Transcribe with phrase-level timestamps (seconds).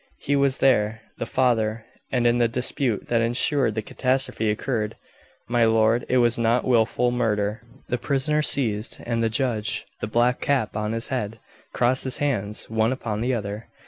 [0.17, 4.95] He was there, the father, and in the dispute that ensued the catastrophe occurred.
[5.47, 10.41] My lord, it was not wilful murder." The prisoner ceased, and the judge, the black
[10.41, 11.37] cap on his head,
[11.71, 13.67] crossed his hands one upon the other.